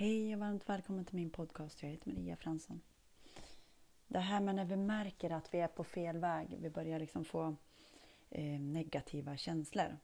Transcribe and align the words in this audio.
Hej 0.00 0.34
och 0.34 0.40
varmt 0.40 0.68
välkommen 0.68 1.04
till 1.04 1.16
min 1.16 1.30
podcast. 1.30 1.82
Jag 1.82 1.90
heter 1.90 2.10
Maria 2.10 2.36
Fransson. 2.36 2.80
Det 4.08 4.18
här 4.18 4.40
med 4.40 4.54
när 4.54 4.64
vi 4.64 4.76
märker 4.76 5.30
att 5.30 5.54
vi 5.54 5.58
är 5.58 5.68
på 5.68 5.84
fel 5.84 6.18
väg, 6.18 6.58
vi 6.60 6.70
börjar 6.70 6.98
liksom 6.98 7.24
få 7.24 7.56
eh, 8.30 8.60
negativa 8.60 9.36
känslor. 9.36 9.96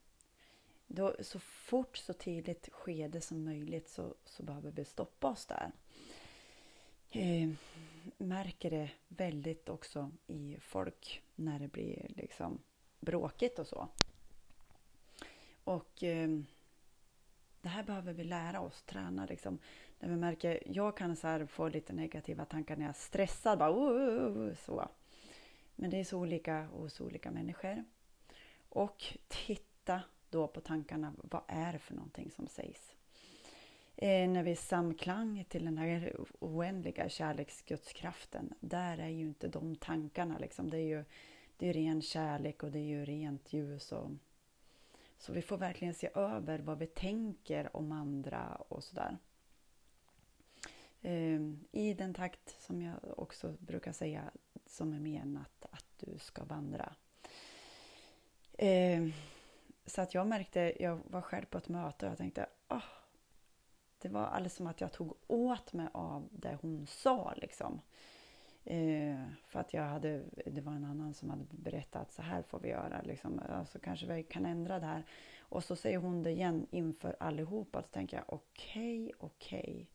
Då, 0.86 1.16
så 1.20 1.38
fort, 1.38 1.96
så 1.96 2.12
tidigt 2.12 2.68
skede 2.72 3.20
som 3.20 3.44
möjligt 3.44 3.88
så, 3.88 4.14
så 4.24 4.42
behöver 4.42 4.70
vi 4.70 4.84
stoppa 4.84 5.28
oss 5.28 5.46
där. 5.46 5.72
Eh, 7.10 7.50
märker 8.18 8.70
det 8.70 8.90
väldigt 9.08 9.68
också 9.68 10.10
i 10.26 10.56
folk 10.60 11.22
när 11.34 11.58
det 11.58 11.68
blir 11.68 12.06
liksom 12.16 12.58
bråkigt 13.00 13.58
och 13.58 13.66
så. 13.66 13.88
Och 15.64 16.02
eh, 16.02 16.40
det 17.66 17.70
här 17.70 17.82
behöver 17.82 18.12
vi 18.12 18.24
lära 18.24 18.60
oss, 18.60 18.82
träna 18.82 19.26
liksom. 19.26 19.58
När 19.98 20.08
vi 20.08 20.16
märker, 20.16 20.62
jag 20.66 20.96
kan 20.96 21.16
så 21.16 21.46
få 21.46 21.68
lite 21.68 21.92
negativa 21.92 22.44
tankar 22.44 22.76
när 22.76 22.82
jag 22.82 22.88
är 22.88 22.98
stressad, 22.98 23.58
bara, 23.58 23.70
uh, 23.70 24.36
uh, 24.36 24.36
uh, 24.36 24.54
så. 24.54 24.88
Men 25.76 25.90
det 25.90 26.00
är 26.00 26.04
så 26.04 26.18
olika 26.18 26.62
hos 26.62 27.00
olika 27.00 27.30
människor. 27.30 27.84
Och 28.68 29.04
titta 29.28 30.00
då 30.30 30.46
på 30.46 30.60
tankarna, 30.60 31.12
vad 31.16 31.42
är 31.46 31.72
det 31.72 31.78
för 31.78 31.94
någonting 31.94 32.30
som 32.30 32.46
sägs? 32.46 32.94
Eh, 33.96 34.28
när 34.28 34.42
vi 34.42 34.50
är 34.50 34.56
samklang 34.56 35.44
till 35.48 35.64
den 35.64 35.78
här 35.78 36.16
oändliga 36.38 37.08
kärleksgudskraften, 37.08 38.54
där 38.60 38.98
är 38.98 39.08
ju 39.08 39.22
inte 39.24 39.48
de 39.48 39.76
tankarna 39.76 40.38
liksom. 40.38 40.70
Det 40.70 40.78
är 40.78 40.96
ju 40.96 41.04
det 41.56 41.68
är 41.68 41.72
ren 41.72 42.02
kärlek 42.02 42.62
och 42.62 42.70
det 42.70 42.78
är 42.78 42.88
ju 42.88 43.04
rent 43.04 43.52
ljus 43.52 43.92
och 43.92 44.10
så 45.18 45.32
vi 45.32 45.42
får 45.42 45.58
verkligen 45.58 45.94
se 45.94 46.10
över 46.14 46.58
vad 46.58 46.78
vi 46.78 46.86
tänker 46.86 47.76
om 47.76 47.92
andra 47.92 48.56
och 48.68 48.84
sådär. 48.84 49.18
Ehm, 51.02 51.64
I 51.72 51.94
den 51.94 52.14
takt 52.14 52.62
som 52.62 52.82
jag 52.82 52.96
också 53.16 53.56
brukar 53.58 53.92
säga 53.92 54.30
som 54.66 54.92
är 54.92 55.00
menat 55.00 55.66
att 55.70 55.86
du 55.98 56.18
ska 56.18 56.44
vandra. 56.44 56.94
Ehm, 58.58 59.12
så 59.86 60.02
att 60.02 60.14
jag 60.14 60.26
märkte, 60.26 60.82
jag 60.82 61.00
var 61.04 61.20
själv 61.20 61.44
på 61.46 61.58
ett 61.58 61.68
möte 61.68 62.06
och 62.06 62.10
jag 62.10 62.18
tänkte 62.18 62.46
oh, 62.68 62.84
det 63.98 64.08
var 64.08 64.26
alldeles 64.26 64.54
som 64.54 64.66
att 64.66 64.80
jag 64.80 64.92
tog 64.92 65.16
åt 65.26 65.72
mig 65.72 65.88
av 65.92 66.28
det 66.30 66.58
hon 66.62 66.86
sa. 66.86 67.34
Liksom. 67.36 67.80
Eh, 68.68 69.24
för 69.44 69.60
att 69.60 69.74
jag 69.74 69.82
hade, 69.82 70.22
det 70.46 70.60
var 70.60 70.72
en 70.72 70.84
annan 70.84 71.14
som 71.14 71.30
hade 71.30 71.44
berättat 71.50 72.12
så 72.12 72.22
här 72.22 72.42
får 72.42 72.58
vi 72.58 72.68
göra, 72.68 73.02
liksom, 73.02 73.40
alltså 73.48 73.78
kanske 73.78 74.06
vi 74.06 74.22
kan 74.22 74.46
ändra 74.46 74.80
det 74.80 74.86
här. 74.86 75.04
Och 75.38 75.64
så 75.64 75.76
säger 75.76 75.98
hon 75.98 76.22
det 76.22 76.30
igen 76.30 76.66
inför 76.70 77.16
allihopa. 77.20 77.82
Så 77.82 77.88
tänker 77.88 78.16
jag 78.16 78.24
okej, 78.28 79.04
okay, 79.04 79.12
okej. 79.18 79.60
Okay. 79.60 79.86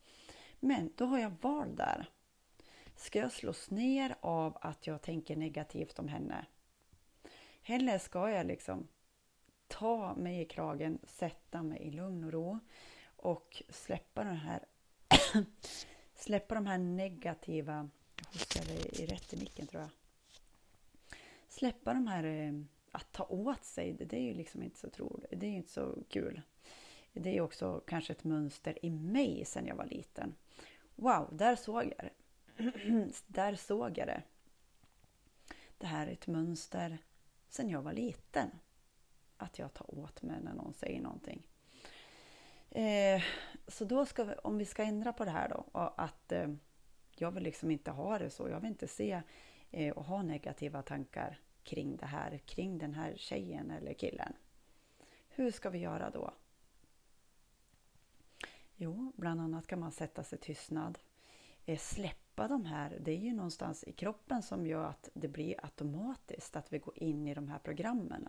Men 0.60 0.92
då 0.96 1.04
har 1.04 1.18
jag 1.18 1.32
val 1.40 1.76
där. 1.76 2.06
Ska 2.96 3.18
jag 3.18 3.32
slås 3.32 3.70
ner 3.70 4.14
av 4.20 4.58
att 4.60 4.86
jag 4.86 5.02
tänker 5.02 5.36
negativt 5.36 5.98
om 5.98 6.08
henne? 6.08 6.46
Eller 7.64 7.98
ska 7.98 8.30
jag 8.30 8.46
liksom 8.46 8.88
ta 9.68 10.14
mig 10.14 10.40
i 10.40 10.44
kragen, 10.44 10.98
sätta 11.04 11.62
mig 11.62 11.82
i 11.82 11.90
lugn 11.90 12.24
och 12.24 12.32
ro 12.32 12.58
och 13.16 13.62
släppa 13.68 14.24
den 14.24 14.36
här 14.36 14.64
släppa 16.14 16.54
de 16.54 16.66
här 16.66 16.78
negativa 16.78 17.90
hostade 18.26 18.72
i 19.02 19.06
rätt 19.06 19.32
i 19.32 19.36
micken 19.36 19.66
tror 19.66 19.82
jag. 19.82 19.90
Släppa 21.48 21.94
de 21.94 22.06
här 22.06 22.24
eh, 22.24 22.52
att 22.92 23.12
ta 23.12 23.24
åt 23.24 23.64
sig, 23.64 23.92
det, 23.92 24.16
är 24.16 24.20
ju 24.20 24.34
liksom 24.34 24.62
inte 24.62 24.78
så 24.78 24.90
troligt. 24.90 25.30
Det 25.30 25.46
är 25.46 25.50
ju 25.50 25.56
inte 25.56 25.72
så 25.72 25.98
kul. 26.08 26.42
Det 27.12 27.36
är 27.36 27.40
också 27.40 27.82
kanske 27.86 28.12
ett 28.12 28.24
mönster 28.24 28.84
i 28.84 28.90
mig 28.90 29.44
sedan 29.44 29.66
jag 29.66 29.76
var 29.76 29.86
liten. 29.86 30.34
Wow, 30.94 31.28
där 31.32 31.56
såg 31.56 31.84
jag 31.84 32.10
det. 32.10 32.12
där 33.26 33.54
såg 33.54 33.98
jag 33.98 34.06
det. 34.06 34.22
Det 35.78 35.86
här 35.86 36.06
är 36.06 36.12
ett 36.12 36.26
mönster 36.26 36.98
sedan 37.48 37.70
jag 37.70 37.82
var 37.82 37.92
liten. 37.92 38.50
Att 39.36 39.58
jag 39.58 39.74
tar 39.74 39.98
åt 39.98 40.22
mig 40.22 40.40
när 40.42 40.54
någon 40.54 40.74
säger 40.74 41.00
någonting. 41.00 41.46
Eh, 42.70 43.22
så 43.68 43.84
då 43.84 44.06
ska 44.06 44.24
vi, 44.24 44.34
om 44.34 44.58
vi 44.58 44.64
ska 44.64 44.82
ändra 44.82 45.12
på 45.12 45.24
det 45.24 45.30
här 45.30 45.48
då, 45.48 45.90
att 45.96 46.32
eh, 46.32 46.48
jag 47.22 47.30
vill 47.30 47.42
liksom 47.42 47.70
inte 47.70 47.90
ha 47.90 48.18
det 48.18 48.30
så. 48.30 48.48
Jag 48.48 48.60
vill 48.60 48.70
inte 48.70 48.88
se 48.88 49.22
eh, 49.70 49.92
och 49.92 50.04
ha 50.04 50.22
negativa 50.22 50.82
tankar 50.82 51.40
kring 51.62 51.96
det 51.96 52.06
här, 52.06 52.38
kring 52.38 52.78
den 52.78 52.94
här 52.94 53.14
tjejen 53.16 53.70
eller 53.70 53.94
killen. 53.94 54.32
Hur 55.28 55.50
ska 55.50 55.70
vi 55.70 55.78
göra 55.78 56.10
då? 56.10 56.34
Jo, 58.76 59.12
bland 59.16 59.40
annat 59.40 59.66
kan 59.66 59.80
man 59.80 59.92
sätta 59.92 60.24
sig 60.24 60.38
tystnad. 60.38 60.98
Eh, 61.66 61.78
släppa 61.78 62.48
de 62.48 62.64
här, 62.64 62.98
det 63.00 63.12
är 63.12 63.16
ju 63.18 63.32
någonstans 63.32 63.84
i 63.84 63.92
kroppen 63.92 64.42
som 64.42 64.66
gör 64.66 64.84
att 64.84 65.08
det 65.14 65.28
blir 65.28 65.64
automatiskt 65.64 66.56
att 66.56 66.72
vi 66.72 66.78
går 66.78 67.02
in 67.02 67.28
i 67.28 67.34
de 67.34 67.48
här 67.48 67.58
programmen. 67.58 68.28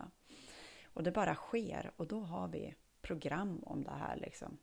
Och 0.84 1.02
det 1.02 1.12
bara 1.12 1.34
sker 1.34 1.90
och 1.96 2.06
då 2.06 2.20
har 2.20 2.48
vi 2.48 2.74
program 3.00 3.62
om 3.62 3.84
det 3.84 3.90
här. 3.90 4.16
Liksom. 4.16 4.58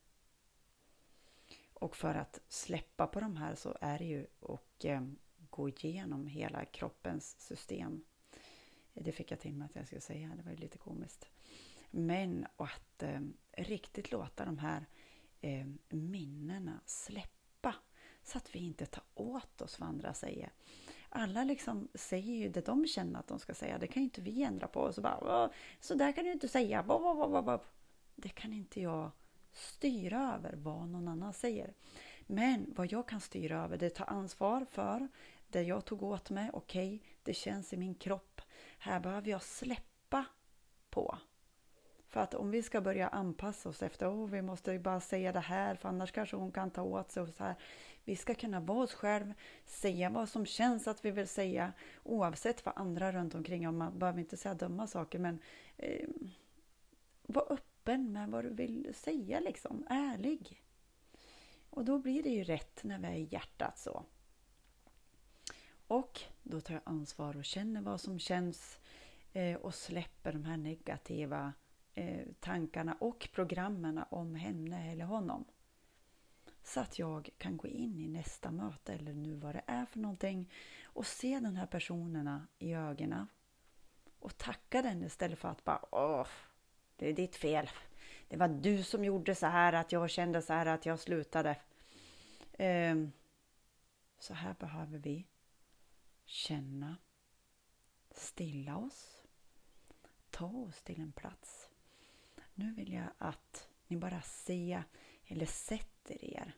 Och 1.81 1.95
för 1.95 2.15
att 2.15 2.41
släppa 2.47 3.07
på 3.07 3.19
de 3.19 3.37
här 3.37 3.55
så 3.55 3.77
är 3.81 3.97
det 3.97 4.05
ju 4.05 4.27
att 4.41 4.85
eh, 4.85 5.01
gå 5.49 5.69
igenom 5.69 6.27
hela 6.27 6.65
kroppens 6.65 7.39
system. 7.39 8.03
Det 8.93 9.11
fick 9.11 9.31
jag 9.31 9.39
till 9.39 9.53
mig 9.53 9.65
att 9.65 9.75
jag 9.75 9.85
skulle 9.85 10.01
säga, 10.01 10.33
det 10.37 10.43
var 10.43 10.51
ju 10.51 10.57
lite 10.57 10.77
komiskt. 10.77 11.29
Men 11.91 12.47
att 12.57 13.03
eh, 13.03 13.19
riktigt 13.51 14.11
låta 14.11 14.45
de 14.45 14.57
här 14.57 14.85
eh, 15.41 15.67
minnena 15.89 16.79
släppa 16.85 17.75
så 18.23 18.37
att 18.37 18.55
vi 18.55 18.59
inte 18.59 18.85
tar 18.85 19.03
åt 19.13 19.61
oss 19.61 19.79
vad 19.79 19.89
andra 19.89 20.13
säger. 20.13 20.53
Alla 21.09 21.43
liksom 21.43 21.87
säger 21.93 22.33
ju 22.33 22.49
det 22.49 22.65
de 22.65 22.87
känner 22.87 23.19
att 23.19 23.27
de 23.27 23.39
ska 23.39 23.53
säga, 23.53 23.77
det 23.77 23.87
kan 23.87 24.01
ju 24.01 24.05
inte 24.05 24.21
vi 24.21 24.43
ändra 24.43 24.67
på. 24.67 24.93
Så 24.93 25.01
bara, 25.01 25.51
så 25.79 25.95
där 25.95 26.11
kan 26.11 26.25
du 26.25 26.31
inte 26.31 26.47
säga. 26.47 26.85
Det 28.15 28.29
kan 28.29 28.53
inte 28.53 28.81
jag 28.81 29.11
styra 29.53 30.33
över 30.35 30.53
vad 30.55 30.87
någon 30.87 31.07
annan 31.07 31.33
säger. 31.33 31.73
Men 32.27 32.73
vad 32.75 32.91
jag 32.91 33.07
kan 33.07 33.21
styra 33.21 33.63
över, 33.63 33.77
det 33.77 33.85
är 33.85 33.89
ta 33.89 34.03
ansvar 34.03 34.65
för 34.65 35.07
det 35.47 35.63
jag 35.63 35.85
tog 35.85 36.03
åt 36.03 36.29
mig. 36.29 36.49
Okej, 36.53 36.95
okay, 36.95 36.99
det 37.23 37.33
känns 37.33 37.73
i 37.73 37.77
min 37.77 37.95
kropp. 37.95 38.41
Här 38.77 38.99
behöver 38.99 39.31
jag 39.31 39.43
släppa 39.43 40.25
på. 40.89 41.17
För 42.07 42.19
att 42.19 42.33
om 42.33 42.51
vi 42.51 42.63
ska 42.63 42.81
börja 42.81 43.07
anpassa 43.07 43.69
oss 43.69 43.83
efter, 43.83 44.07
oh, 44.07 44.29
vi 44.29 44.41
måste 44.41 44.79
bara 44.79 44.99
säga 44.99 45.31
det 45.31 45.39
här, 45.39 45.75
för 45.75 45.89
annars 45.89 46.11
kanske 46.11 46.35
hon 46.35 46.51
kan 46.51 46.71
ta 46.71 46.81
åt 46.81 47.11
sig. 47.11 47.23
Och 47.23 47.29
så 47.29 47.43
här. 47.43 47.55
Vi 48.03 48.15
ska 48.15 48.35
kunna 48.35 48.59
vara 48.59 48.83
oss 48.83 48.93
själva, 48.93 49.33
säga 49.65 50.09
vad 50.09 50.29
som 50.29 50.45
känns 50.45 50.87
att 50.87 51.05
vi 51.05 51.11
vill 51.11 51.27
säga, 51.27 51.73
oavsett 52.03 52.65
vad 52.65 52.77
andra 52.77 53.11
runt 53.11 53.35
omkring, 53.35 53.67
om 53.67 53.77
man 53.77 53.99
behöver 53.99 54.19
inte 54.19 54.37
säga 54.37 54.53
dumma 54.53 54.87
saker, 54.87 55.19
men 55.19 55.39
eh, 55.77 56.07
var 57.21 57.51
upp 57.51 57.70
öppen 57.81 58.11
med 58.11 58.29
vad 58.29 58.43
du 58.43 58.49
vill 58.49 58.93
säga, 58.93 59.39
liksom. 59.39 59.85
ärlig. 59.89 60.63
Och 61.69 61.85
då 61.85 61.99
blir 61.99 62.23
det 62.23 62.29
ju 62.29 62.43
rätt 62.43 62.83
när 62.83 62.99
vi 62.99 63.07
är 63.07 63.13
i 63.13 63.27
hjärtat 63.31 63.77
så. 63.77 64.05
Och 65.87 66.21
då 66.43 66.61
tar 66.61 66.73
jag 66.73 66.83
ansvar 66.85 67.37
och 67.37 67.45
känner 67.45 67.81
vad 67.81 68.01
som 68.01 68.19
känns 68.19 68.79
eh, 69.33 69.55
och 69.55 69.75
släpper 69.75 70.33
de 70.33 70.45
här 70.45 70.57
negativa 70.57 71.53
eh, 71.93 72.27
tankarna 72.39 72.97
och 72.99 73.29
programmen 73.33 74.01
om 74.09 74.35
henne 74.35 74.91
eller 74.91 75.05
honom. 75.05 75.45
Så 76.63 76.79
att 76.79 76.99
jag 76.99 77.29
kan 77.37 77.57
gå 77.57 77.67
in 77.67 77.99
i 77.99 78.07
nästa 78.07 78.51
möte 78.51 78.93
eller 78.93 79.13
nu 79.13 79.33
vad 79.35 79.55
det 79.55 79.63
är 79.65 79.85
för 79.85 79.99
någonting 79.99 80.51
och 80.83 81.05
se 81.05 81.39
den 81.39 81.55
här 81.55 81.65
personerna 81.67 82.47
i 82.59 82.73
ögonen 82.73 83.27
och 84.19 84.37
tacka 84.37 84.81
den 84.81 85.03
istället 85.03 85.39
för 85.39 85.49
att 85.49 85.63
bara 85.63 85.85
åh, 85.91 86.27
det 87.01 87.09
är 87.09 87.13
ditt 87.13 87.35
fel. 87.35 87.69
Det 88.27 88.37
var 88.37 88.47
du 88.47 88.83
som 88.83 89.05
gjorde 89.05 89.35
så 89.35 89.45
här, 89.45 89.73
att 89.73 89.91
jag 89.91 90.09
kände 90.09 90.41
så 90.41 90.53
här, 90.53 90.65
att 90.65 90.85
jag 90.85 90.99
slutade. 90.99 91.55
Ehm, 92.53 93.11
så 94.19 94.33
här 94.33 94.55
behöver 94.59 94.97
vi 94.97 95.27
känna, 96.25 96.97
stilla 98.11 98.77
oss, 98.77 99.23
ta 100.29 100.45
oss 100.45 100.83
till 100.83 101.01
en 101.01 101.11
plats. 101.11 101.69
Nu 102.53 102.73
vill 102.73 102.93
jag 102.93 103.07
att 103.17 103.69
ni 103.87 103.97
bara 103.97 104.21
ser 104.21 104.83
eller 105.25 105.45
sätter 105.45 106.25
er 106.25 106.55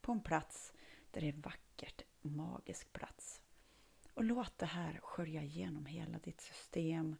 på 0.00 0.12
en 0.12 0.20
plats 0.20 0.72
där 1.10 1.20
det 1.20 1.28
är 1.28 1.42
vackert, 1.42 2.02
magisk 2.20 2.92
plats. 2.92 3.42
Och 4.14 4.24
låt 4.24 4.58
det 4.58 4.66
här 4.66 5.00
skölja 5.02 5.42
igenom 5.42 5.86
hela 5.86 6.18
ditt 6.18 6.40
system 6.40 7.16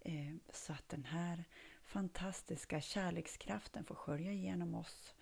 eh, 0.00 0.34
så 0.50 0.72
att 0.72 0.88
den 0.88 1.04
här 1.04 1.44
fantastiska 1.86 2.80
kärlekskraften 2.80 3.84
får 3.84 3.94
skölja 3.94 4.32
igenom 4.32 4.74
oss 4.74 5.14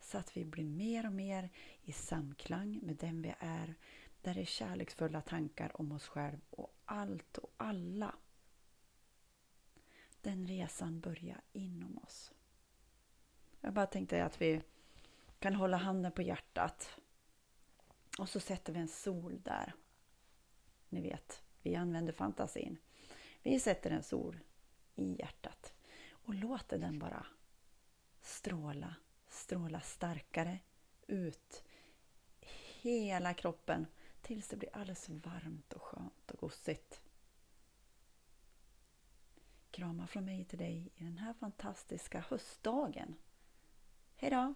så 0.00 0.18
att 0.18 0.36
vi 0.36 0.44
blir 0.44 0.64
mer 0.64 1.06
och 1.06 1.12
mer 1.12 1.50
i 1.82 1.92
samklang 1.92 2.80
med 2.82 2.96
den 2.96 3.22
vi 3.22 3.34
är 3.38 3.74
där 4.22 4.34
det 4.34 4.40
är 4.40 4.44
kärleksfulla 4.44 5.20
tankar 5.20 5.80
om 5.80 5.92
oss 5.92 6.08
själva 6.08 6.40
och 6.50 6.74
allt 6.84 7.38
och 7.38 7.52
alla. 7.56 8.14
Den 10.20 10.46
resan 10.46 11.00
börjar 11.00 11.40
inom 11.52 11.98
oss. 11.98 12.32
Jag 13.60 13.72
bara 13.72 13.86
tänkte 13.86 14.24
att 14.24 14.40
vi 14.40 14.62
kan 15.38 15.54
hålla 15.54 15.76
handen 15.76 16.12
på 16.12 16.22
hjärtat. 16.22 16.90
Och 18.18 18.28
så 18.28 18.40
sätter 18.40 18.72
vi 18.72 18.78
en 18.78 18.88
sol 18.88 19.40
där. 19.44 19.74
Ni 20.88 21.00
vet, 21.00 21.42
vi 21.62 21.74
använder 21.74 22.12
fantasin. 22.12 22.78
Vi 23.42 23.60
sätter 23.60 23.90
en 23.90 24.02
sol 24.02 24.38
i 24.94 25.16
hjärtat 25.18 25.61
och 26.24 26.34
låter 26.34 26.78
den 26.78 26.98
bara 26.98 27.26
stråla, 28.20 28.94
stråla 29.28 29.80
starkare 29.80 30.58
ut 31.06 31.64
hela 32.82 33.34
kroppen 33.34 33.86
tills 34.22 34.48
det 34.48 34.56
blir 34.56 34.76
alldeles 34.76 35.08
varmt 35.08 35.72
och 35.72 35.82
skönt 35.82 36.30
och 36.30 36.38
gosigt. 36.38 37.00
Kramar 39.70 40.06
från 40.06 40.24
mig 40.24 40.44
till 40.44 40.58
dig 40.58 40.90
i 40.94 41.04
den 41.04 41.18
här 41.18 41.34
fantastiska 41.34 42.24
höstdagen. 42.28 43.14
Hejdå! 44.16 44.54